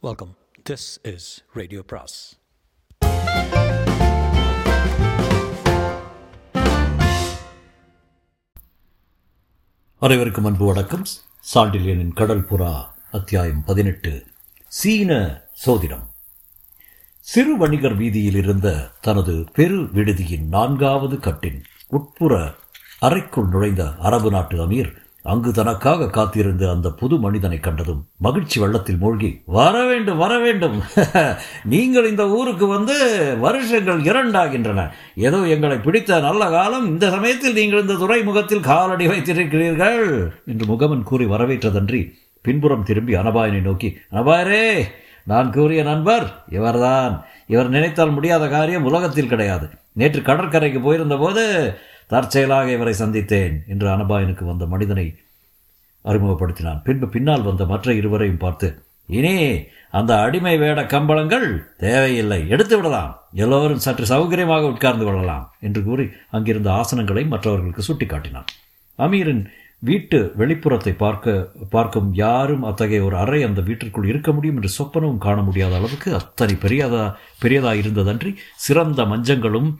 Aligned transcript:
Welcome 0.00 0.36
this 0.70 1.14
is 1.14 1.44
radio 1.52 1.82
பிராஸ் 1.86 2.38
அனைவருக்கும் 9.98 10.44
அன்பு 10.44 10.66
வணக்கம். 10.66 11.04
சாண்டிலியனின் 11.54 12.12
கடல் 12.12 12.42
புறா 12.42 12.84
அத்தியாயம் 13.10 13.64
பதினெட்டு 13.64 14.26
சீன 14.66 15.42
சோதிடம். 15.66 16.06
சிறு 17.20 17.56
வணிகர் 17.56 17.96
வீதியில் 17.96 18.34
இருந்த 18.34 18.90
தனது 19.00 19.44
பெரு 19.54 19.82
விடுதியின் 19.82 20.48
நான்காவது 20.48 21.18
கட்டின் 21.18 21.62
உட்புற 21.90 22.54
அறைக்குள் 22.98 23.48
நுழைந்த 23.48 23.94
அரபு 23.98 24.30
நாட்டு 24.30 24.66
அமீர் 24.66 25.06
அங்கு 25.28 25.50
தனக்காக 25.52 26.08
காத்திருந்த 26.08 26.64
அந்த 26.70 26.88
புது 26.90 27.16
மனிதனை 27.16 27.60
கண்டதும் 27.60 28.00
மகிழ்ச்சி 28.18 28.60
வெள்ளத்தில் 28.60 28.98
மூழ்கி 28.98 29.30
வர 29.46 29.84
வேண்டும் 29.84 30.16
வர 30.16 30.38
வேண்டும். 30.38 30.76
நீங்கள் 31.64 32.08
இந்த 32.08 32.28
ஊருக்கு 32.28 32.66
வந்து 32.66 32.96
வருஷங்கள் 33.40 34.00
இரண்டாகின்றன. 34.00 34.86
ஏதோ 35.14 35.36
எங்களை 35.36 35.76
பிடித்த 35.78 36.20
நல்ல 36.20 36.50
காலம். 36.50 36.86
இந்த 36.86 37.10
சமயத்தில் 37.10 37.52
நீங்கள் 37.52 37.80
இந்த 37.80 37.94
துறைமுகத்தில் 37.94 38.60
காலடி 38.60 39.06
வைத்திருக்கிறீர்கள். 39.06 40.02
என்று 40.46 40.66
முகமன் 40.66 41.02
கூறி 41.02 41.26
வரவேற்றதன்றி 41.26 42.02
பின்புறம் 42.42 42.82
திரும்பி 42.82 43.14
அனபாயனை 43.14 43.60
நோக்கி 43.60 43.90
அனபாயரே 44.12 44.64
நான் 45.24 45.52
கூறிய 45.52 45.82
நண்பர் 45.82 46.26
இவர்தான். 46.50 47.14
இவர் 47.46 47.68
நினைத்தால் 47.68 48.10
முடியாத 48.10 48.48
காரியம் 48.48 48.84
உலகத்தில் 48.84 49.28
கிடையாது. 49.28 49.66
நேற்று 49.92 50.20
கடற்கரைக்கு 50.22 50.80
போயிருந்த 50.80 51.16
போது 51.16 51.44
தற்செயலாக 52.10 52.68
இவரை 52.76 52.94
சந்தித்தேன் 53.00 53.56
என்று 53.72 53.86
அனபாயனுக்கு 53.94 54.44
வந்த 54.44 54.66
மனிதனை 54.66 55.06
அறிமுகப்படுத்தினான். 56.04 56.82
பின்பு 56.86 57.06
பின்னால் 57.14 57.46
வந்த 57.48 57.62
மற்ற 57.64 57.94
இருவரையும் 58.00 58.42
பார்த்து 58.44 58.68
இனி 59.08 59.34
அந்த 59.90 60.12
அடிமை 60.24 60.54
வேட 60.58 60.80
கம்பளங்கள் 60.84 61.46
தேவையில்லை 61.78 62.40
எடுத்து 62.48 62.74
விடலாம். 62.76 63.12
எல்லோரும் 63.34 63.84
சற்று 63.86 64.06
சௌகரியமாக 64.06 64.70
உட்கார்ந்து 64.72 65.04
கொள்ளலாம் 65.06 65.46
என்று 65.60 65.80
கூறி 65.82 66.04
அங்கிருந்த 66.30 66.70
ஆசனங்களை 66.80 67.22
மற்றவர்களுக்கு 67.26 67.86
சுட்டிக்காட்டினான். 67.88 68.48
அமீரின் 68.98 69.42
வீட்டு 69.82 70.18
வெளிப்புறத்தை 70.38 70.92
பார்க்க 70.96 71.34
பார்க்கும் 71.70 72.08
யாரும் 72.14 72.64
அத்தகைய 72.64 73.02
ஒரு 73.04 73.16
அறை 73.16 73.40
அந்த 73.42 73.60
வீட்டிற்குள் 73.60 74.08
இருக்க 74.08 74.30
முடியும் 74.32 74.56
என்று 74.56 74.70
சொப்பனவும் 74.78 75.22
காண 75.26 75.38
முடியாத 75.42 75.74
அளவுக்கு 75.76 76.10
அத்தனை 76.14 76.54
பெரியதா 76.64 77.04
பெரியதாக 77.42 77.82
இருந்ததன்றி 77.82 78.30
சிறந்த 78.56 79.02
மஞ்சங்களும் 79.04 79.70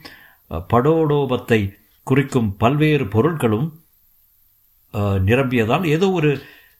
படோடோபத்தை 0.69 1.59
குறிக்கும் 2.09 2.49
பல்வேறு 2.57 3.05
பொருட்களும் 3.05 3.67
நிரம்பியதால் 5.23 5.85
ஏதோ 5.85 6.07
ஒரு 6.11 6.29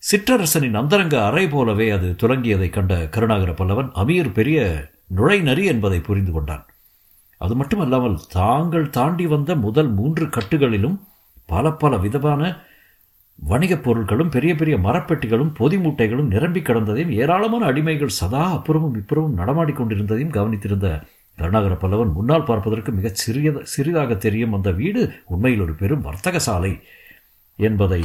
சிற்றரசனின் 0.04 0.78
அந்தரங்க 0.78 1.16
அறை 1.26 1.46
போலவே 1.48 1.88
அது 1.90 2.08
துலங்கியதை 2.22 2.70
கண்ட 2.70 2.94
கருணாகர 3.08 3.52
பல்லவன் 3.52 3.90
அமீர் 3.96 4.32
பெரிய 4.34 4.60
நுழைநறி 5.16 5.64
என்பதை 5.66 6.00
புரிந்து 6.00 6.32
கொண்டான். 6.32 6.64
அது 7.42 7.54
மட்டுமல்லாமல் 7.56 8.18
தாங்கள் 8.32 8.88
தாண்டி 8.90 9.26
வந்த 9.28 9.52
முதல் 9.56 9.90
மூன்று 9.90 10.26
கட்டுகளிலும் 10.30 10.98
பல 11.50 11.72
பல 11.74 11.94
விதமான 11.98 12.42
வணிகப் 13.40 13.84
பொருட்களும் 13.84 14.32
பெரிய 14.32 14.54
பெரிய 14.56 14.76
மரப்பெட்டிகளும் 14.78 15.54
பொதி 15.54 15.78
மூட்டைகளும் 15.78 16.32
நிரம்பி 16.34 16.62
கிடந்ததையும் 16.62 17.14
ஏராளமான 17.22 17.64
அடிமைகள் 17.72 18.18
சதா 18.20 18.44
அப்புறமும் 18.56 18.98
இப்புறமும் 19.00 19.38
நடமாடிக்கொண்டிருந்ததையும் 19.38 20.36
கவனித்திருந்த 20.38 20.88
கருணாகர 21.40 21.76
பல்லவன் 21.76 22.14
முன்னால் 22.14 22.44
பார்ப்பதற்கு 22.44 22.92
மிகச் 22.92 23.22
சிறிய 23.24 23.54
சிறிதாக 23.74 24.18
தெரியும் 24.18 24.54
அந்த 24.54 24.72
வீடு 24.72 25.02
உண்மையில் 25.26 25.62
ஒரு 25.62 25.74
பெரும் 25.74 26.02
வர்த்தக 26.02 26.40
சாலை 26.40 26.74
என்பதை 27.60 28.02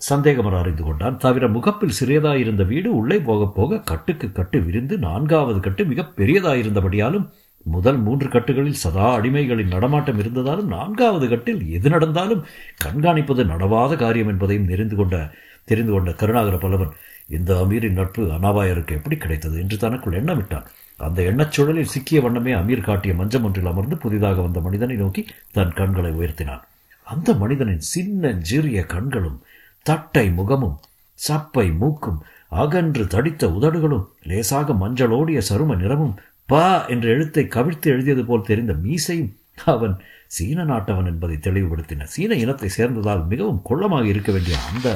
சந்தேகமர 0.00 0.54
அறிந்து 0.58 0.82
கொண்டான். 0.84 1.16
தவிர 1.16 1.44
முகப்பில் 1.48 1.96
சிறியதாக 1.98 2.38
இருந்த 2.38 2.62
வீடு 2.64 2.88
உள்ளே 2.94 3.18
போக 3.20 3.46
போக 3.48 3.78
கட்டுக்கு 3.82 4.26
கட்டு 4.32 4.58
விரிந்து 4.60 4.94
நான்காவது 4.98 5.60
கட்டு 5.60 5.82
மிக 5.84 6.02
பெரியதாயிருந்தபடியாலும் 6.16 7.26
முதல் 7.66 7.98
மூன்று 7.98 8.28
கட்டுகளில் 8.28 8.82
சதா 8.82 9.06
அடிமைகளின் 9.18 9.70
நடமாட்டம் 9.74 10.18
இருந்ததாலும் 10.18 10.72
நான்காவது 10.74 11.26
கட்டில் 11.28 11.62
எது 11.68 11.88
நடந்தாலும் 11.90 12.42
கண்காணிப்பது 12.84 13.44
நடவாத 13.44 13.96
காரியம் 13.96 14.28
என்பதையும் 14.28 14.66
தெரிந்து 14.66 14.96
கொண்ட 14.96 15.16
தெரிந்து 15.64 15.92
கொண்ட 15.92 16.10
கருணாகர 16.12 16.56
பல்லவன் 16.56 16.94
இந்த 17.28 17.50
அமீரின் 17.54 17.92
நட்பு 17.92 18.22
அனாபாயருக்கு 18.32 18.92
எப்படி 18.92 19.16
கிடைத்தது? 19.16 19.60
என்று 19.60 19.76
தனக்குள் 19.76 20.18
எண்ணமிட்டான். 20.20 20.66
அந்த 20.96 21.22
எண்ணச்சூழலில் 21.22 21.92
சிக்கிய 21.94 22.20
வண்ணமே 22.20 22.52
அமீர் 22.52 22.80
காட்டிய 22.80 23.14
மஞ்சம் 23.14 23.44
ஒன்றில் 23.44 23.66
அமர்ந்து 23.66 23.96
புதிதாக 23.96 24.42
வந்த 24.42 24.60
மனிதனை 24.60 24.96
நோக்கி 24.96 25.22
தன் 25.52 25.72
கண்களை 25.72 26.12
உயர்த்தினான். 26.12 26.62
அந்த 27.06 27.34
மனிதனின் 27.34 27.84
சின்ன 27.92 28.34
சிறிய 28.42 28.86
கண்களும் 28.86 29.42
தட்டை 29.82 30.30
முகமும் 30.30 30.76
சப்பை 31.18 31.66
மூக்கும் 31.78 32.20
அகன்று 32.48 33.06
தடித்த 33.06 33.48
உதடுகளும் 33.48 34.06
லேசாக 34.22 34.72
மஞ்சளோடிய 34.72 35.38
சரும 35.48 35.76
நிறமும் 35.76 36.14
பா 36.46 36.86
என்ற 36.86 37.08
எழுத்தை 37.08 37.44
கவிழ்த்து 37.46 37.86
எழுதியது 37.86 38.24
போல் 38.24 38.42
தெரிந்த 38.42 38.72
மீசையும் 38.72 39.32
அவன் 39.64 39.94
சீன 40.26 40.64
நாட்டவன் 40.64 41.06
என்பதை 41.06 41.36
தெளிவுபடுத்தின. 41.36 42.04
சீன 42.04 42.34
இனத்தை 42.34 42.70
சேர்ந்ததால் 42.76 43.22
மிகவும் 43.26 43.62
கொள்ளமாக 43.70 44.04
இருக்க 44.04 44.32
வேண்டிய 44.32 44.56
அந்த 44.72 44.88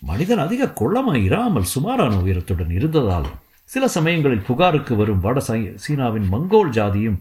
மனிதன் 0.00 0.38
அதிக 0.38 0.66
கொள்ளமாக 0.66 1.16
இராமல் 1.16 1.62
சுமாரான 1.62 2.14
உயரத்துடன் 2.14 2.70
இருந்ததால் 2.70 3.24
சில 3.64 3.88
சமயங்களில் 3.88 4.46
புகாருக்கு 4.46 4.96
வரும் 4.96 5.20
வட 5.20 5.40
சீனாவின் 5.40 6.28
மங்கோல் 6.28 6.70
ஜாதியும் 6.70 7.18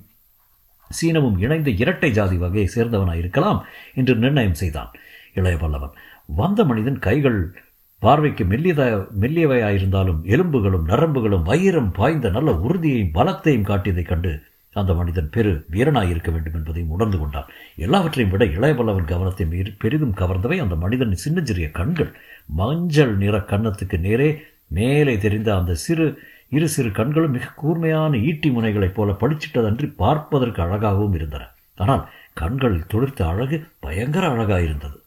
சீனமும் 0.89 1.39
இணைந்த 1.39 1.69
இரட்டை 1.69 2.12
ஜாதி 2.12 2.38
வகையை 2.38 2.69
சேர்ந்தவனாய் 2.75 3.18
இருக்கலாம் 3.18 3.66
என்று 3.95 4.16
நிர்ணயம் 4.16 4.53
செய்தான். 4.53 4.91
இளைய 5.34 5.57
பல்லவன் 5.57 5.91
வந்த 6.25 6.63
மனிதன் 6.63 7.00
கைகள் 7.00 7.56
பார்வைக்கு 8.00 8.45
மெல்லியதா 8.45 9.07
மெல்லியவையாயிருந்தாலும் 9.19 10.22
எலும்புகளும் 10.23 10.88
நரம்புகளும் 10.88 11.44
வைரம் 11.44 11.91
பாய்ந்த 11.91 12.29
நல்ல 12.29 12.51
உறுதியையும் 12.51 13.13
பலத்தையும் 13.13 13.66
காட்டியதைக் 13.66 14.07
கண்டு 14.07 14.44
அந்த 14.74 14.94
மனிதன் 14.94 15.30
பெரு 15.30 15.66
வீரனாயிருக்க 15.72 16.31
வேண்டும் 16.31 16.53
என்பதையும் 16.53 16.90
உணர்ந்து 16.90 17.18
கொண்டான். 17.18 17.50
எல்லாவற்றையும் 17.75 18.31
விட 18.34 18.46
இளையபல்லவன் 18.46 19.06
கவனத்தை 19.06 19.46
மீறி 19.46 19.72
பெரிதும் 19.78 20.18
கவர்ந்தவை 20.18 20.57
அந்த 20.62 20.75
மனிதன் 20.75 21.16
சின்னஞ்சிறிய 21.16 21.72
கண்கள். 21.72 22.12
மஞ்சள் 22.46 23.16
நிற 23.18 23.38
கன்னத்துக்கு 23.38 24.00
நேரே 24.00 24.41
மேலே 24.68 25.18
தெரிந்த 25.18 25.56
அந்த 25.56 25.74
சிறு 25.75 26.19
இரு 26.50 26.69
சிறு 26.69 26.91
கண்களும் 26.91 27.31
மிக 27.31 27.52
கூர்மையான 27.56 28.18
ஈட்டி 28.18 28.50
முனைகளைப் 28.50 28.94
போல 28.94 29.12
படிச்சிட்டதன்றி 29.12 29.94
பார்ப்பதற்கு 29.96 30.62
அழகாகவும் 30.62 31.13
இருந்தன. 31.13 31.44
ஆனால் 31.75 32.07
கண்கள் 32.34 32.78
துளிர்த்த 32.88 33.28
அழகு 33.28 33.57
பயங்கர 33.80 34.28
அழகாக 34.30 34.62
இருந்தது 34.62 34.97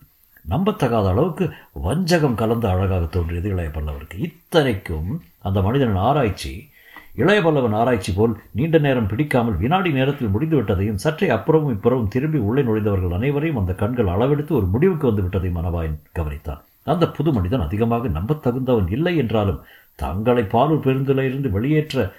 நம்பத்தகாத 0.51 1.09
அளவுக்கு 1.09 1.45
வஞ்சகம் 1.73 2.35
கலந்த 2.35 2.71
அழகாக 2.71 3.05
தோன்றியது 3.05 3.49
இளைய 3.49 3.71
பல்லவருக்கு 3.73 4.17
இத்தனைக்கும் 4.19 5.23
அந்த 5.39 5.63
மனிதனின் 5.63 5.97
ஆராய்ச்சி 5.97 6.53
இளைய 7.15 7.41
பல்லவன் 7.41 7.75
ஆராய்ச்சி 7.75 8.13
போல் 8.13 8.35
நீண்ட 8.53 8.79
நேரம் 8.79 9.07
பிடிக்காமல் 9.07 9.57
வினாடி 9.57 9.91
நேரத்தில் 9.91 10.29
முடிந்துவிட்டதையும் 10.29 10.95
சற்றே 10.95 11.29
அப்புறமும் 11.29 11.75
இப்புறமும் 11.75 12.09
திரும்பி 12.09 12.39
உள்ளே 12.39 12.63
நுழைந்தவர்கள் 12.63 13.11
அனைவரையும் 13.11 13.59
அந்த 13.59 13.73
கண்கள் 13.73 14.07
அளவெடுத்து 14.07 14.51
ஒரு 14.51 14.67
முடிவுக்கு 14.67 15.13
வந்து 15.13 15.23
விட்டதையும் 15.23 15.59
மனவாயன் 15.59 15.99
கவனித்தான். 16.19 16.61
அந்த 16.85 17.11
புது 17.11 17.33
மனிதன் 17.33 17.61
அதிகமாக 17.61 18.09
நம்பத்தகுந்தவன் 18.09 18.91
இல்லை 18.91 19.17
என்றாலும் 19.17 19.61
தங்களை 19.95 20.43
பாலூர் 20.43 20.85
பெருந்திலிருந்து 20.87 21.51
வெளியேற்ற 21.51 22.13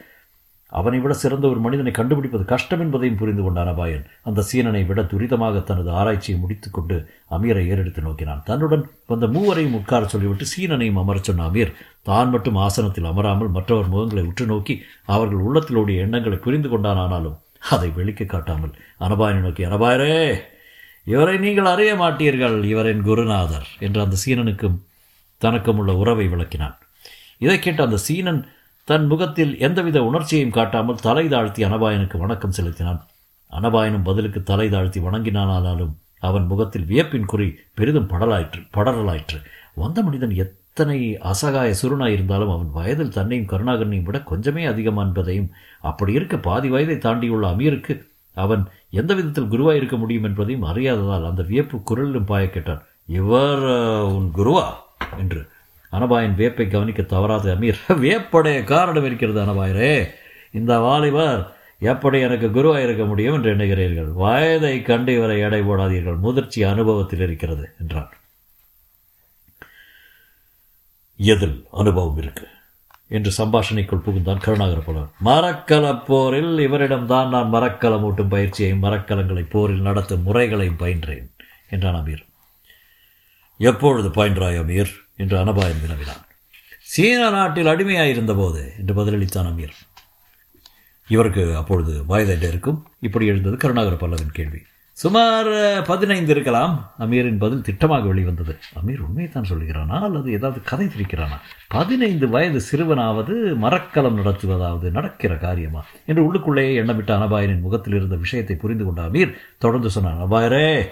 அவனை 0.80 1.00
விட 1.02 1.14
சிறந்த 1.22 1.46
ஒரு 1.52 1.60
மனிதனை 1.66 1.92
கண்டுபிடிப்பது 1.98 2.46
கஷ்டம் 2.52 2.82
என்பதையும் 2.86 3.18
புரிந்து 3.22 3.44
கொண்டான் 3.44 3.72
அபாயன். 3.74 4.06
அந்த 4.30 4.46
சீனனை 4.50 4.82
விட 4.90 5.02
துரிதமாக 5.12 5.62
தனது 5.70 5.90
ஆராய்ச்சியை 6.00 6.38
முடித்துக்கொண்டு 6.44 6.96
அமீரை 7.36 7.64
ஏறெடுத்து 7.72 8.02
நோக்கினான். 8.08 8.42
தன்னுடன் 8.50 8.84
வந்த 9.12 9.28
மூவரையும் 9.36 9.78
உட்கார 9.80 10.08
சொல்லிவிட்டு 10.14 10.48
சீனனையும் 10.54 11.00
அமரச் 11.02 11.30
சொன்ன 11.30 11.46
அமீர் 11.50 11.74
தான் 12.10 12.32
மட்டும் 12.36 12.58
ஆசனத்தில் 12.68 13.10
அமராமல் 13.12 13.54
மற்றவர் 13.58 13.92
முகங்களை 13.94 14.24
உற்று 14.32 14.48
நோக்கி 14.54 14.76
அவர்கள் 15.16 15.46
உள்ளத்திலுடைய 15.48 16.06
எண்ணங்களை 16.06 16.40
புரிந்து 16.48 16.72
கொண்டானானாலும் 16.74 17.38
அதை 17.74 17.90
வெளிக்க 18.00 18.24
காட்டாமல் 18.26 18.74
அனபாயனை 19.06 19.42
நோக்கி 19.46 19.66
அனபாயரே 19.68 20.16
இவரை 21.14 21.36
நீங்கள் 21.46 21.70
அறிய 21.74 21.94
மாட்டீர்கள் 22.02 22.58
இவரின் 22.72 23.06
குருநாதர் 23.08 23.70
என்று 23.86 24.00
அந்த 24.04 24.18
சீனனுக்கும் 24.24 24.78
தனக்கும் 25.42 25.80
உள்ள 25.82 25.92
உறவை 26.02 26.26
விளக்கினான். 26.34 26.76
இதை 27.44 27.56
கேட்ட 27.60 27.82
அந்த 27.88 27.98
சீனன் 28.08 28.42
தன் 28.86 29.06
முகத்தில் 29.06 29.60
எந்தவித 29.60 30.04
உணர்ச்சியையும் 30.04 30.54
காட்டாமல் 30.54 30.96
தலை 30.96 31.28
தாழ்த்தி 31.28 31.64
அனபாயனுக்கு 31.64 32.18
வணக்கம் 32.18 32.52
செலுத்தினான். 32.52 33.06
அனபாயனும் 33.52 34.04
பதிலுக்கு 34.04 34.44
தலை 34.44 34.70
தாழ்த்தி 34.70 35.00
வணங்கினானாலும் 35.00 35.94
அவன் 36.20 36.46
முகத்தில் 36.46 36.86
வியப்பின் 36.90 37.26
குறி 37.26 37.56
பெரிதும் 37.74 38.10
படலாயிற்று 38.10 38.68
படரலாயிற்று. 38.74 39.42
வந்த 39.74 40.02
மனிதன் 40.02 40.36
எத்தனை 40.36 41.18
அசகாய 41.18 41.74
சுருனாய் 41.82 42.08
இருந்தாலும் 42.08 42.52
அவன் 42.52 42.72
வயதில் 42.72 43.10
தன்னையும் 43.10 43.48
கருணாகரனையும் 43.48 44.04
விட 44.04 44.18
கொஞ்சமே 44.18 44.68
அதிகம் 44.68 44.98
என்பதையும் 44.98 45.50
அப்படி 45.82 46.14
இருக்க 46.14 46.38
பாதி 46.38 46.70
வயதை 46.70 46.96
தாண்டியுள்ள 46.96 47.48
அமீருக்கு 47.48 48.06
அவன் 48.34 48.68
எந்த 48.90 49.14
விதத்தில் 49.14 49.52
குருவாய் 49.52 49.76
இருக்க 49.76 49.98
முடியும் 49.98 50.24
என்பதையும் 50.24 50.64
அறியாததால் 50.64 51.30
அந்த 51.30 51.44
வியப்பு 51.44 51.78
குரலிலும் 51.78 52.26
பாய 52.26 52.50
கேட்டான். 52.50 52.84
இவர் 53.06 53.64
உன் 54.04 54.32
குருவா? 54.36 54.66
என்று 55.18 55.48
அனபாயின் 55.94 56.36
வேப்பை 56.36 56.68
கவனிக்க 56.68 57.02
தவறாத 57.02 57.54
அமீர். 57.54 57.80
வியப்படைய 57.88 58.64
காரணம் 58.64 59.06
இருக்கிறது 59.06 59.42
அனபாயரே. 59.42 60.10
இந்த 60.52 60.80
வாலிபர் 60.80 61.56
எப்படி 61.80 62.20
எனக்கு 62.20 62.52
குருவாக 62.52 62.84
இருக்க 62.84 63.06
முடியும் 63.06 63.34
என்று 63.34 63.56
எண்ணுகிறீர்கள்? 63.56 64.14
வயதை 64.14 64.82
கண்டு 64.82 65.16
இவரை 65.16 65.40
எடை 65.40 65.62
போடாதீர்கள். 65.62 66.20
முதிர்ச்சி 66.20 66.64
அனுபவத்தில் 66.64 67.20
இருக்கிறது 67.20 67.76
என்றார் 67.80 68.18
எதில் 71.18 71.68
அனுபவம் 71.72 72.18
இருக்கு? 72.18 72.48
என்று 73.08 73.46
சம்பாஷணைக்குள் 73.46 74.02
புகுந்தான் 74.06 74.42
கருணாகர 74.42 74.80
புலவர் 74.80 75.08
மரக்கலப் 75.26 76.06
போரில் 76.06 76.58
இவரிடம்தான் 76.58 77.30
நான் 77.30 77.50
மரக்கலம் 77.50 78.04
ஊட்டும் 78.04 78.32
பயிற்சியையும் 78.32 78.84
மரக்கலங்களை 78.84 79.46
போரில் 79.50 79.82
நடத்தும் 79.82 80.24
முறைகளையும் 80.24 80.80
பயின்றேன் 80.80 81.32
என்றான் 81.70 82.04
அமீர். 82.04 82.26
எப்பொழுது 83.58 84.10
பயின்றாய் 84.10 84.60
அமீர்? 84.60 85.03
என்று 85.16 85.38
அனபாயன் 85.38 85.82
வினவினான். 85.82 86.26
சீன 86.82 87.30
நாட்டில் 87.30 87.66
அடிமையாயிருந்த 87.66 88.36
போது 88.36 88.74
என்று 88.80 88.94
பதிலளித்தான் 88.94 89.50
அமீர். 89.52 89.76
இவருக்கு 91.08 91.56
அப்பொழுது 91.56 92.06
வயது 92.06 92.48
இருக்கும்? 92.48 92.88
இப்படி 93.00 93.26
எழுந்தது 93.26 93.58
கருணாகர 93.58 93.96
பல்லவின் 93.96 94.32
கேள்வி. 94.32 94.62
சுமார் 94.92 95.84
பதினைந்து 95.84 96.32
இருக்கலாம். 96.32 96.94
அமீரின் 97.00 97.38
பதில் 97.38 97.62
திட்டமாக 97.62 98.08
வெளிவந்தது. 98.08 98.58
அமீர் 98.76 99.00
உண்மையைத்தான் 99.00 99.50
சொல்கிறானா 99.50 100.00
அல்லது 100.02 100.32
ஏதாவது 100.32 100.62
கதை 100.62 100.86
திரிக்கிறானா? 100.86 101.40
பதினைந்து 101.68 102.30
வயது 102.30 102.62
சிறுவனாவது 102.62 103.56
மரக்கலம் 103.56 104.26
நடத்துவதாவது 104.26 104.92
நடக்கிற 104.92 105.36
காரியமா? 105.36 105.86
என்று 106.06 106.34
உள்ளுக்குள்ளேயே 106.34 106.84
எண்ணமிட்ட 106.84 107.14
அனபாயனின் 107.18 107.62
முகத்தில் 107.62 107.94
இருந்த 107.94 108.16
விஷயத்தை 108.16 108.56
புரிந்து 108.56 108.84
கொண்ட 108.84 109.02
அமீர் 109.02 109.38
தொடர்ந்து 109.58 109.90
சொன்னான் 109.90 110.32
அபாயரே 110.32 110.88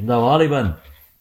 இந்த 0.00 0.16
வாலிபன் 0.16 0.78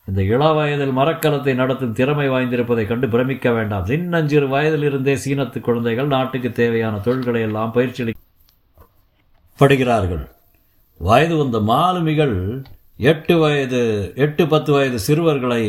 இந்த 0.07 0.21
இள 0.23 0.43
வயதில் 0.51 0.95
மரக்கலத்தை 0.97 1.53
நடத்தும் 1.55 1.93
திறமை 1.93 2.25
வாய்ந்திருப்பதை 2.29 2.83
கண்டு 2.87 3.07
பிரமிக்க 3.09 3.51
வேண்டாம். 3.51 3.85
சின்னஞ்சிறு 3.85 4.47
வயதிலிருந்தே 4.47 5.13
சீனத்து 5.25 5.59
குழந்தைகள் 5.59 6.09
நாட்டுக்கு 6.15 6.51
தேவையான 6.51 6.95
தொழில்களை 6.97 7.41
எல்லாம் 7.41 7.71
பயிற்சி 7.71 8.15
படுகிறார்கள். 9.59 10.23
வயது 10.99 11.35
வந்த 11.37 11.59
மாலுமிகள் 11.59 12.35
எட்டு 13.11 13.35
வயது 13.37 13.81
எட்டு 14.15 14.43
பத்து 14.47 14.71
வயது 14.73 14.99
சிறுவர்களை 14.99 15.63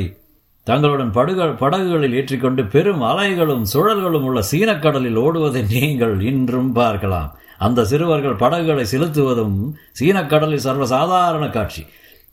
தங்களுடன் 0.67 1.11
படுக 1.11 1.49
படகுகளில் 1.63 2.15
ஏற்றிக்கொண்டு 2.19 2.63
பெரும் 2.75 3.03
அலைகளும் 3.03 3.65
சுழல்களும் 3.73 4.27
உள்ள 4.29 4.41
சீனக்கடலில் 4.51 5.19
ஓடுவதை 5.25 5.63
நீங்கள் 5.73 6.21
இன்றும் 6.21 6.73
பார்க்கலாம். 6.73 7.31
அந்த 7.59 7.85
சிறுவர்கள் 7.85 8.41
படகுகளை 8.45 8.85
செலுத்துவதும் 8.93 9.59
சீனக்கடலில் 10.01 10.67
சர்வசாதாரண 10.69 11.47
காட்சி. 11.51 11.85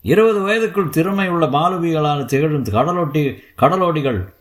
இருபது 0.02 0.40
வயதுக்குள் 0.46 0.88
திறமை 0.88 1.28
உள்ள 1.28 1.46
மாலுமிகளான 1.46 2.24
திகழும் 2.24 2.64
கடலோட்டி 2.64 3.38
கடலோடிகள் 3.58 4.32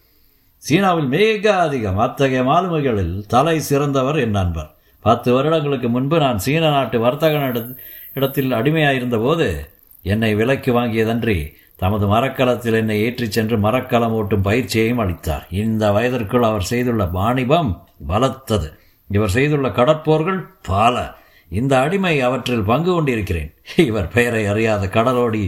சீனாவில் 0.58 1.06
மிக 1.06 1.56
அதிகம். 1.56 1.98
அத்தகைய 1.98 2.44
மாலுமிகளில் 2.44 3.26
தலை 3.28 3.60
சிறந்தவர் 3.60 4.20
என் 4.20 4.30
நண்பர். 4.30 4.70
பத்து 5.00 5.34
வருடங்களுக்கு 5.34 5.90
முன்பு 5.90 6.20
நான் 6.20 6.38
சீன 6.38 6.70
நாட்டு 6.70 7.00
வர்த்தக 7.00 7.76
இடத்தில் 8.14 8.52
அடிமையாயிருந்த 8.52 9.18
போது 9.20 9.70
என்னை 10.04 10.36
விலைக்கு 10.36 10.74
வாங்கியதன்றி 10.74 11.54
தமது 11.76 12.08
மரக்கலத்தில் 12.08 12.74
என்னை 12.74 13.02
ஏற்றிச் 13.02 13.32
சென்று 13.32 13.58
மரக்கலம் 13.58 14.14
ஓட்டும் 14.14 14.42
பயிற்சியையும் 14.42 14.98
அளித்தார். 14.98 15.48
இந்த 15.50 15.92
வயதிற்குள் 15.92 16.44
அவர் 16.44 16.62
செய்துள்ள 16.62 17.06
வாணிபம் 17.06 17.88
பலத்தது. 18.08 18.70
இவர் 19.10 19.30
செய்துள்ள 19.30 19.68
கடற்போர்கள் 19.70 20.48
பல. 20.68 21.20
இந்த 21.60 21.74
அடிமை 21.86 22.14
அவற்றில் 22.28 22.68
பங்கு 22.72 22.92
கொண்டிருக்கிறேன். 22.94 23.50
இவர் 23.90 24.08
பெயரை 24.16 24.44
அறியாத 24.52 24.84
கடலோடி 24.98 25.44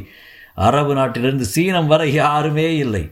அரபு 0.68 0.94
நாட்டிலிருந்து 0.98 1.46
சீனம் 1.54 1.90
வரை 1.92 2.08
யாருமே 2.14 2.68
இல்லை. 2.86 3.04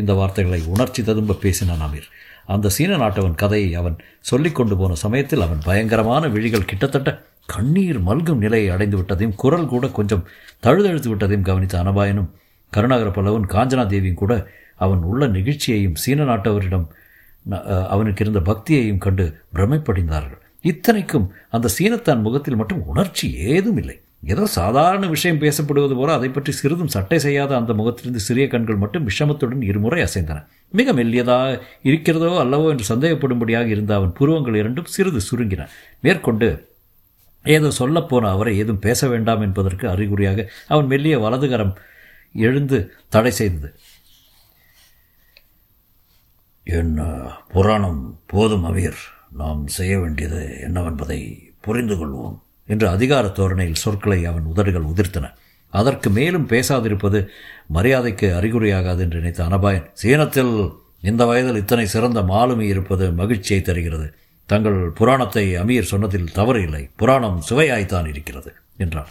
இந்த 0.00 0.12
வார்த்தைகளை 0.20 0.60
உணர்ச்சி 0.72 1.00
ததும்ப 1.02 1.38
பேசினான் 1.44 1.84
அமீர். 1.86 2.08
அந்த 2.54 2.72
சீன 2.76 2.96
நாட்டவன் 3.02 3.40
கதையை 3.42 3.70
அவன் 3.80 3.96
சொல்லிக் 4.30 4.58
கொண்டு 4.58 4.74
போன 4.76 4.96
சமயத்தில் 5.04 5.44
அவன் 5.46 5.60
பயங்கரமான 5.68 6.24
விழிகள் 6.34 6.68
கிட்டத்தட்ட 6.70 7.10
கண்ணீர் 7.54 8.00
மல்கும் 8.08 8.42
நிலையை 8.44 8.68
அடைந்து 8.74 8.96
விட்டதையும் 8.98 9.38
குரல் 9.42 9.70
கூட 9.72 9.86
கொஞ்சம் 9.98 10.26
தழுதழுத்து 10.66 11.08
விட்டதையும் 11.12 11.46
கவனித்த 11.48 11.76
அனபாயனும் 11.82 12.28
கருணாகர 12.72 13.08
பல்லவன் 13.14 13.46
காஞ்சனா 13.54 13.84
தேவியும் 13.92 14.20
கூட 14.22 14.32
அவன் 14.84 15.02
உள்ள 15.10 15.26
நிகழ்ச்சியையும் 15.36 15.96
சீன 16.02 16.26
நாட்டவரிடம் 16.30 16.86
அவனுக்கு 17.94 18.22
இருந்த 18.24 18.40
பக்தியையும் 18.50 19.02
கண்டு 19.06 19.24
பிரமைப்படைந்தார்கள். 19.54 20.39
இத்தனைக்கும் 20.64 21.26
அந்த 21.50 21.68
சீனத்தான் 21.78 22.24
முகத்தில் 22.26 22.60
மட்டும் 22.60 22.84
உணர்ச்சி 22.84 23.26
ஏதும் 23.52 23.78
இல்லை 23.82 23.96
ஏதோ 24.32 24.46
சாதாரண 24.46 25.04
விஷயம் 25.06 25.40
பேசப்படுவது 25.42 25.94
போல 25.96 26.14
அதை 26.14 26.28
பற்றி 26.30 26.52
சிறிதும் 26.52 26.90
சட்டை 26.94 27.18
செய்யாத 27.18 27.52
அந்த 27.56 27.72
முகத்திலிருந்து 27.74 28.20
சிறிய 28.20 28.46
கண்கள் 28.48 28.80
மட்டும் 28.82 29.06
விஷமத்துடன் 29.08 29.62
இருமுறை 29.62 30.00
அசைந்தன. 30.02 30.38
மிக 30.70 30.92
மெல்லியதாக 30.92 31.60
இருக்கிறதோ 31.82 32.32
அல்லவோ 32.42 32.66
என்று 32.72 32.86
சந்தேகப்படும்படியாக 32.92 33.66
இருந்த 33.66 33.94
அவன் 33.94 34.12
புருவங்கள் 34.12 34.54
இரண்டும் 34.54 34.90
சிறிது 34.96 35.20
சுருங்கின. 35.30 35.68
மேற்கொண்டு 36.00 36.48
ஏதோ 37.44 37.68
சொல்லப்போன 37.78 38.30
அவரை 38.30 38.52
ஏதும் 38.58 38.82
பேச 38.86 39.08
வேண்டாம் 39.08 39.40
என்பதற்கு 39.40 39.86
அறிகுறியாக 39.88 40.48
அவன் 40.68 40.86
மெல்லிய 40.86 41.16
வலதுகரம் 41.18 41.72
எழுந்து 42.34 42.78
தடை 43.08 43.30
செய்தது. 43.30 43.70
என்ன 46.66 47.00
புராணம் 47.54 48.02
போதும் 48.26 48.66
அமீர். 48.70 49.00
நாம் 49.36 49.66
செய்ய 49.66 49.98
வேண்டியது 49.98 50.58
என்னவென்பதை 50.60 51.38
புரிந்து 51.60 51.94
கொள்வோம் 51.94 52.38
என்று 52.66 52.88
அதிகார 52.88 53.28
தோரணையில் 53.28 53.74
சொற்களை 53.74 54.24
அவன் 54.24 54.42
உதடுகள் 54.42 54.82
உதிர்த்தன. 54.82 55.32
அதற்கு 55.68 56.10
மேலும் 56.10 56.48
பேசாதிருப்பது 56.48 57.26
மரியாதைக்கு 57.66 58.34
அறிகுறியாகாது 58.34 58.98
என்று 58.98 59.18
நினைத்த 59.18 59.44
அனபாயன் 59.44 59.86
சீனத்தில் 59.92 60.72
இந்த 61.00 61.24
வயதில் 61.24 61.56
இத்தனை 61.56 61.86
சிறந்த 61.86 62.20
மாலுமி 62.20 62.60
இருப்பது 62.60 63.12
மகிழ்ச்சியை 63.12 63.62
தருகிறது. 63.62 64.14
தங்கள் 64.46 64.88
புராணத்தை 64.88 65.56
அமீர் 65.56 65.90
சொன்னதில் 65.92 66.32
தவறு 66.32 66.62
இல்லை. 66.62 66.90
புராணம் 66.96 67.42
சுவையாய்த்தான் 67.48 68.08
இருக்கிறது 68.08 68.54
என்றான். 68.76 69.08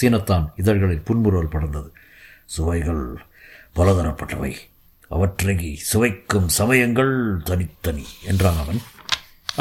சீனத்தான் 0.00 0.46
இதழ்களில் 0.56 1.00
புன்முறுவல் 1.00 1.52
படர்ந்தது. 1.52 1.90
சுவைகள் 2.44 3.18
பலதரப்பட்டவை. 3.76 4.54
அவற்றை 5.08 5.76
சுவைக்கும் 5.76 6.48
சமயங்கள் 6.48 7.40
தனித்தனி 7.44 8.04
என்றான் 8.24 8.56
அவன். 8.56 8.80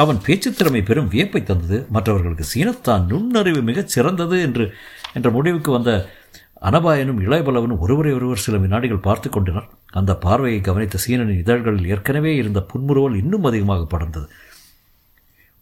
அவன் 0.02 0.20
பேச்சுத்திறமை 0.26 0.82
பெரும் 0.86 1.12
வியப்பை 1.14 1.42
தந்தது. 1.44 1.78
மற்றவர்களுக்கு 1.96 2.46
சீனத்தான் 2.54 3.06
நுண்ணறிவு 3.12 3.62
மிகச் 3.70 3.94
சிறந்தது 3.96 4.38
என்று 4.48 4.66
என்ற 5.18 5.30
முடிவுக்கு 5.30 5.72
வந்த 5.72 5.92
அனபாயனும் 6.70 7.22
இளையபலவனும் 7.26 7.82
ஒருவரை 7.86 8.12
ஒருவர் 8.14 8.44
சில 8.46 8.58
வினாடிகள் 8.58 9.06
பார்த்து 9.08 9.28
கொண்டனர். 9.30 9.68
அந்த 10.00 10.12
பார்வையை 10.26 10.62
கவனித்த 10.62 11.00
சீனனின் 11.06 11.42
இதழ்களில் 11.44 11.90
ஏற்கனவே 11.94 12.32
இருந்த 12.36 12.62
புன்முறுவல் 12.72 13.20
இன்னும் 13.22 13.48
அதிகமாக 13.50 13.84
படர்ந்தது. 13.94 14.28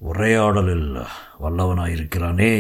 உரையாடலில் 0.02 0.90
வல்லவனாயிருக்கிறானே 1.44 2.54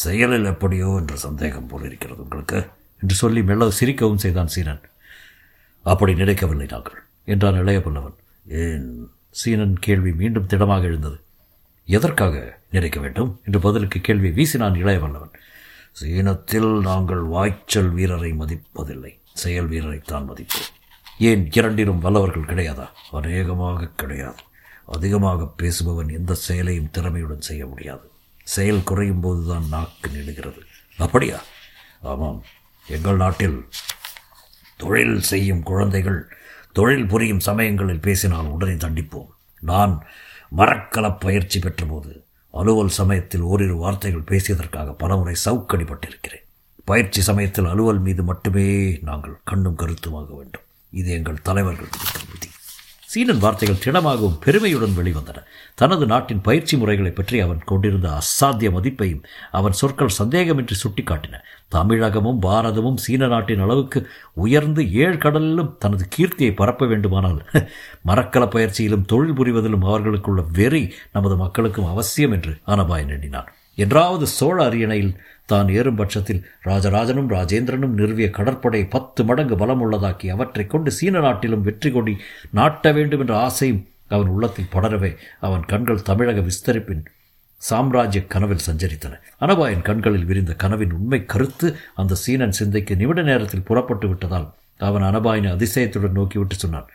செயலில் 0.00 0.48
எப்படியோ 0.52 0.88
என்ற 1.00 1.14
சந்தேகம் 1.26 1.68
போல் 1.68 1.84
இருக்கிறது 1.88 2.22
உங்களுக்கு 2.24 2.58
என்று 3.02 3.14
சொல்லி 3.22 3.40
மெல்ல 3.48 3.68
சிரிக்கவும் 3.80 4.22
செய்தான் 4.24 4.52
சீனன். 4.54 4.82
அப்படி 5.84 6.14
நினைக்கவில்லை 6.14 6.66
நாங்கள் 6.70 6.98
என்றான் 7.32 7.60
இளைய 7.62 7.80
பல்லவன் 7.84 8.16
ஏன் 8.62 8.88
சீனன் 9.36 9.78
கேள்வி 9.78 10.12
மீண்டும் 10.12 10.46
திடமாக 10.46 10.84
எழுந்தது. 10.84 11.20
எதற்காக 11.86 12.58
நினைக்க 12.70 13.00
வேண்டும்? 13.00 13.40
என்று 13.44 13.58
பதிலுக்கு 13.58 14.00
கேள்வி 14.00 14.30
வீசினான் 14.30 14.76
இளைய 14.76 15.00
வல்லவன் 15.00 15.30
சீனத்தில் 15.92 16.80
நாங்கள் 16.80 17.18
வாய்ச்சல் 17.18 17.88
வீரரை 17.88 18.32
மதிப்பதில்லை. 18.32 19.18
செயல் 19.32 19.68
வீரரைத்தான் 19.68 20.26
மதிப்போம். 20.26 20.68
ஏன் 21.18 21.48
இரண்டிலும் 21.52 21.98
வல்லவர்கள் 21.98 22.42
கிடையாதா? 22.42 22.88
அநேகமாக 23.12 23.90
கிடையாது. 23.96 24.42
அதிகமாக 24.86 25.52
பேசுபவன் 25.58 26.12
எந்த 26.12 26.34
செயலையும் 26.34 26.90
திறமையுடன் 26.94 27.40
செய்ய 27.40 27.66
முடியாது. 27.66 28.10
செயல் 28.42 28.84
குறையும் 28.84 29.20
போதுதான் 29.20 29.68
நாக்கு 29.68 30.10
நெடுகிறது. 30.10 30.62
அப்படியா? 30.98 31.42
ஆமாம். 32.02 32.42
எங்கள் 32.88 33.16
நாட்டில் 33.16 33.68
தொழில் 34.76 35.20
செய்யும் 35.20 35.62
குழந்தைகள் 35.62 36.36
தொழில் 36.76 37.06
புரியும் 37.06 37.40
சமயங்களில் 37.40 38.00
பேசினால் 38.00 38.46
உடனே 38.46 38.72
தண்டிப்போம். 38.72 39.26
நான் 39.60 40.04
மரக்கலப் 40.56 41.20
பயிற்சி 41.20 41.60
பெற்றபோது 41.60 42.24
அலுவல் 42.50 42.88
சமயத்தில் 42.88 43.40
ஓரிரு 43.40 43.76
வார்த்தைகள் 43.76 44.20
பேசியதற்காக 44.20 44.92
பலமுறை 44.92 45.34
சவுக்கடிப்பட்டிருக்கிறேன். 45.44 46.44
பயிற்சி 46.84 47.22
சமயத்தில் 47.22 47.64
அலுவல் 47.64 48.00
மீது 48.00 48.22
மட்டுமே 48.22 48.98
நாங்கள் 49.02 49.40
கண்ணும் 49.44 49.74
கருத்துமாக 49.74 50.34
வேண்டும். 50.34 50.62
இது 50.90 51.10
எங்கள் 51.10 51.42
தலைவர்கள் 51.42 51.88
விதி. 52.32 52.45
சீனன் 53.16 53.38
வார்த்தைகள் 53.38 53.82
திடமாகவும் 53.84 54.38
பெருமையுடன் 54.44 54.96
வெளிவந்தன. 54.96 55.38
தனது 55.74 56.06
நாட்டின் 56.06 56.40
பயிற்சி 56.40 56.76
முறைகளை 56.76 57.10
பற்றி 57.10 57.40
அவன் 57.40 57.58
கொண்டிருந்த 57.58 58.08
அசாத்திய 58.10 58.70
மதிப்பையும் 58.70 59.22
அவன் 59.50 59.72
சொற்கள் 59.72 60.16
சந்தேகமின்றி 60.18 60.76
சுட்டிக்காட்டின. 60.82 61.40
தமிழகமும் 61.74 62.42
பாரதமும் 62.42 62.96
சீன 62.96 63.26
நாட்டின் 63.26 63.60
அளவுக்கு 63.60 64.00
உயர்ந்து 64.34 64.92
ஏழு 64.92 65.16
கடலிலும் 65.16 65.74
தனது 65.78 66.08
கீர்த்தியை 66.16 66.54
பரப்ப 66.54 66.86
வேண்டுமானால் 66.86 67.40
மரக்கல 68.08 68.44
பயிற்சியிலும் 68.46 69.04
தொழில் 69.04 69.38
புரிவதிலும் 69.38 69.86
அவர்களுக்குள்ள 69.86 70.42
வெறி 70.52 70.94
நமது 71.12 71.36
மக்களுக்கும் 71.36 71.86
அவசியம் 71.86 72.32
என்று 72.32 72.54
அனபாய் 72.66 73.08
எண்ணினான். 73.08 73.50
என்றாவது 73.76 74.26
சோழ 74.26 74.64
அரியணையில் 74.64 75.16
தான் 75.46 75.68
ஏறும் 75.68 75.94
பட்சத்தில் 75.94 76.46
ராஜராஜனும் 76.64 77.30
ராஜேந்திரனும் 77.30 77.96
நிறுவிய 77.96 78.30
கடற்படை 78.30 78.84
பத்து 78.84 79.24
மடங்கு 79.24 79.56
பலம் 79.56 79.82
உள்ளதாக்கி 79.82 80.26
அவற்றைக் 80.26 80.70
கொண்டு 80.70 80.90
சீன 80.90 81.20
நாட்டிலும் 81.20 81.62
வெற்றி 81.62 81.90
கொடி 81.90 82.16
நாட்ட 82.54 82.92
வேண்டும் 82.92 83.20
என்ற 83.20 83.38
ஆசையும் 83.38 83.86
அவன் 84.08 84.26
உள்ளத்தில் 84.26 84.72
படரவே 84.72 85.16
அவன் 85.40 85.64
கண்கள் 85.64 86.02
தமிழக 86.02 86.40
விஸ்தரிப்பின் 86.40 87.04
சாம்ராஜ்ய 87.56 88.26
கனவில் 88.26 88.64
சஞ்சரித்தன. 88.70 89.20
அனபாயின் 89.40 89.82
கண்களில் 89.82 90.24
விரிந்த 90.24 90.54
கனவின் 90.54 90.92
உண்மை 90.92 91.24
கருத்து 91.24 91.76
அந்த 91.94 92.14
சீனன் 92.14 92.52
சிந்தைக்கு 92.52 92.96
நிமிட 92.96 93.22
நேரத்தில் 93.22 93.62
புறப்பட்டு 93.62 94.08
விட்டதால் 94.08 94.52
அவன் 94.78 95.02
அனபாயினை 95.02 95.50
அதிசயத்துடன் 95.52 96.12
நோக்கிவிட்டு 96.12 96.54
சொன்னான் 96.54 96.88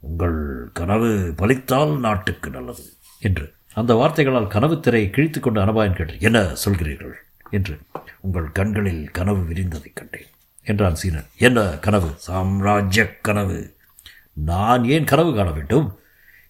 உங்கள் 0.00 0.70
கனவு 0.72 1.34
பலித்தால் 1.38 1.98
நாட்டுக்கு 1.98 2.50
நல்லது 2.50 2.82
என்று. 3.20 3.52
அந்த 3.74 3.94
வார்த்தைகளால் 3.94 4.46
கனவு 4.46 4.80
திரையை 4.80 5.10
கிழித்து 5.10 5.40
கொண்டு 5.40 5.60
அனபாயன் 5.60 5.94
கேட்டு 5.94 6.16
என்ன 6.20 6.54
சொல்கிறீர்கள்? 6.64 7.12
என்று 7.50 7.78
உங்கள் 8.20 8.52
கண்களில் 8.52 9.10
கனவு 9.10 9.38
விரிந்ததைக் 9.38 9.96
கண்டேன். 9.96 10.26
என்றான் 10.64 10.94
சீனன். 10.94 11.26
என்ன 11.36 11.62
கனவு? 11.62 12.10
சாம்ராஜ்ய 12.16 13.20
கனவு. 13.20 13.76
நான் 14.32 14.84
ஏன் 14.84 15.04
கனவு 15.04 15.34
காண 15.34 15.50
வேண்டும்? 15.50 15.98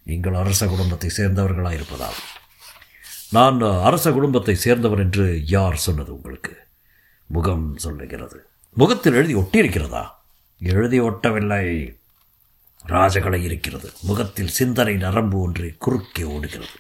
நீங்கள் 0.02 0.35
அரச 0.35 0.66
குடும்பத்தை 0.66 1.11
சேர்ந்தவர்களாயிருப்பதால் 1.16 2.19
நான் 3.31 3.61
அரச 3.61 4.12
குடும்பத்தை 4.12 4.54
சேர்ந்தவர் 4.54 4.99
என்று 4.99 5.47
யார் 5.47 5.76
சொன்னது 5.76 6.14
உங்களுக்கு? 6.14 6.57
முகம் 7.26 7.76
சொல்லுகிறது. 7.76 8.47
முகத்தில் 8.75 9.14
எழுதி 9.14 9.35
ஒட்டியிருக்கிறதா? 9.35 10.07
எழுதி 10.61 11.00
ஒட்டவில்லை. 11.00 11.97
ராஜகலை 12.88 13.43
இருக்கிறது. 13.43 13.93
முகத்தில் 14.02 14.49
சிந்தனை 14.49 14.97
நரம்பு 14.97 15.40
ஒன்று 15.40 15.75
குறுக்கே 15.78 16.23
ஓடுகிறது. 16.23 16.71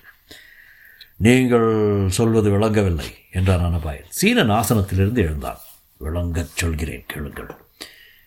நீங்கள் 1.16 2.08
சொல்வது 2.08 2.48
விளங்கவில்லை 2.50 3.08
என்றான் 3.30 3.66
அனபாயன். 3.68 4.08
சீன 4.08 4.44
நாசனத்திலிருந்து 4.44 5.20
எழுந்தான். 5.26 5.60
விளங்கச் 6.00 6.56
சொல்கிறேன் 6.56 7.04
கேளுங்கள். 7.06 7.52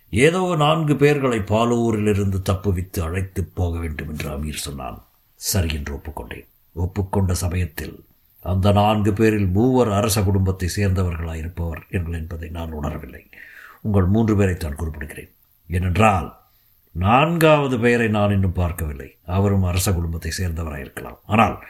ஏதோ 0.09 0.55
நான்கு 0.55 0.93
பேர்களை 0.93 1.39
பாலூரிலிருந்து 1.51 2.37
தப்புவித்து 2.49 2.99
அழைத்து 2.99 3.43
போக 3.43 3.79
வேண்டும் 3.79 4.09
என்று 4.09 4.29
அமீர் 4.29 4.65
சொன்னான். 4.67 5.07
சரி 5.35 5.73
என்று 5.73 5.93
ஒப்புக்கொண்டேன். 5.95 6.47
ஒப்புக்கொண்ட 6.75 7.33
சமயத்தில் 7.33 8.05
அந்த 8.39 8.71
நான்கு 8.71 9.13
பேரில் 9.13 9.47
மூவர் 9.47 9.91
அரச 9.91 10.23
குடும்பத்தை 10.23 10.69
சேர்ந்தவர்களாக 10.75 11.35
இருப்பவர் 11.35 11.81
என்பதை 11.89 12.49
நான் 12.49 12.73
உணரவில்லை. 12.73 13.23
உங்கள் 13.81 14.05
மூன்று 14.05 14.35
பேரைத்தான் 14.35 14.79
குறிப்பிடுகிறேன். 14.79 15.31
ஏனென்றால் 15.67 16.37
நான்காவது 16.91 17.79
பெயரை 17.79 18.07
நான் 18.07 18.31
இன்னும் 18.31 18.53
பார்க்கவில்லை. 18.53 19.17
அவரும் 19.25 19.63
அரச 19.63 19.93
குடும்பத்தை 19.93 20.31
சேர்ந்தவராக 20.37 20.79
இருக்கலாம் 20.79 21.19
ஆனால் 21.25 21.63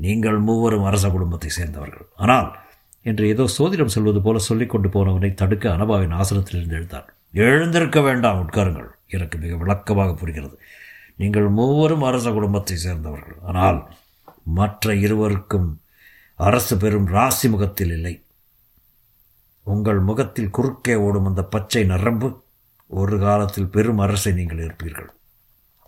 நீங்கள் 0.00 0.38
மூவரும் 0.38 0.84
அரச 0.84 1.04
குடும்பத்தை 1.10 1.50
சேர்ந்தவர்கள். 1.50 2.06
ஆனால் 2.16 2.48
என்று 3.02 3.24
ஏதோ 3.28 3.44
சோதிடம் 3.58 3.94
சொல்வது 3.94 4.20
போல 4.20 4.38
சொல்லிக்கொண்டு 4.38 4.88
போனவனை 4.88 5.30
தடுக்க 5.34 5.64
அனபாவின் 5.76 6.16
ஆசனத்திலிருந்து 6.20 6.76
எழுந்தான். 6.78 7.08
எழுந்திருக்க 7.34 7.98
வேண்டாம் 8.00 8.40
உட்காருங்கள். 8.42 8.88
எனக்கு 9.08 9.36
மிக 9.38 9.54
விளக்கமாக 9.56 10.14
புரிகிறது. 10.14 10.56
நீங்கள் 11.16 11.48
மூவரும் 11.48 12.02
அரச 12.02 12.26
குடும்பத்தை 12.30 12.76
சேர்ந்தவர்கள். 12.76 13.38
ஆனால் 13.42 13.78
மற்ற 14.58 14.94
இருவருக்கும் 14.94 15.68
அரசு 16.38 16.74
பெறும் 16.76 17.08
ராசி 17.16 17.46
முகத்தில் 17.48 17.92
இல்லை. 17.96 18.14
உங்கள் 19.66 20.00
முகத்தில் 20.00 20.54
குறுக்கே 20.56 20.94
ஓடும் 21.06 21.28
அந்த 21.30 21.42
பச்சை 21.54 21.82
நரம்பு 21.84 22.28
ஒரு 22.90 23.16
காலத்தில் 23.18 23.72
பெரும் 23.74 23.98
அரசை 23.98 24.32
நீங்கள் 24.32 24.62
இருப்பீர்கள் 24.64 25.10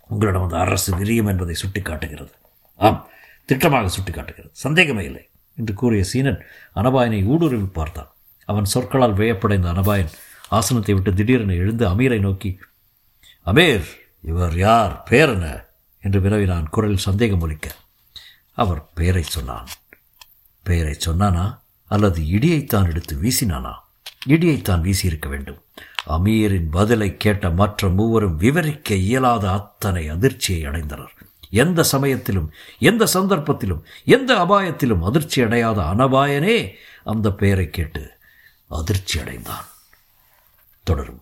உங்களிடம் 0.09 0.41
அந்த 0.41 0.57
அரசு 0.57 0.89
விரியும் 0.97 1.29
என்பதை 1.31 1.55
சுட்டிக்காட்டுகிறது. 1.63 2.33
ஆம். 2.79 2.99
திட்டமாக 3.47 3.89
சுட்டிக்காட்டுகிறது. 3.97 4.49
சந்தேகமே 4.51 5.03
இல்லை 5.03 5.29
என்று 5.55 5.73
கூறிய 5.73 6.03
சீனன் 6.03 6.45
அனபாயனை 6.75 7.25
ஊடுருவி 7.25 7.65
பார்த்தான். 7.65 8.11
அவன் 8.45 8.65
சொற்களால் 8.65 9.13
வியப்படைந்த 9.13 9.71
அனபாயன் 9.71 10.11
ஆசனத்தை 10.49 10.95
விட்டு 10.95 11.13
திடீரென 11.13 11.53
எழுந்து 11.53 11.87
அமீரை 11.87 12.19
நோக்கி 12.19 12.59
அமீர் 13.45 13.83
இவர் 14.21 14.57
யார் 14.57 15.03
பேர் 15.03 15.29
என்ன? 15.29 15.65
என்று 16.01 16.19
வினவினான் 16.21 16.69
குரலில் 16.69 16.97
சந்தேகம் 16.97 17.41
ஒலிக்க. 17.41 17.75
அவர் 18.53 18.93
பெயரை 18.93 19.23
சொன்னான். 19.23 19.67
பெயரை 20.63 20.97
சொன்னானா? 21.05 21.59
அல்லது 21.85 22.21
இடியைத்தான் 22.21 22.89
எடுத்து 22.89 23.15
வீசினானா? 23.15 23.73
இடியைத்தான் 24.25 24.81
வீசியிருக்க 24.81 25.27
வேண்டும். 25.27 25.63
அமீரின் 26.07 26.67
பதிலை 26.71 27.17
கேட்ட 27.17 27.49
மற்ற 27.49 27.89
மூவரும் 27.89 28.37
விவரிக்க 28.37 28.95
இயலாத 28.95 29.51
அத்தனை 29.51 30.07
அதிர்ச்சியை 30.07 30.69
அடைந்தனர். 30.69 31.13
எந்த 31.53 31.83
சமயத்திலும் 31.83 32.51
எந்த 32.79 33.07
சந்தர்ப்பத்திலும் 33.13 33.81
எந்த 34.05 34.31
அபாயத்திலும் 34.35 35.03
அதிர்ச்சி 35.03 35.41
அடையாத 35.41 35.81
அனபாயனே 35.81 36.57
அந்த 37.03 37.31
பெயரை 37.31 37.69
கேட்டு 37.69 38.03
அதிர்ச்சி 38.67 39.19
அடைந்தான். 39.19 39.65
தொடரும். 40.83 41.21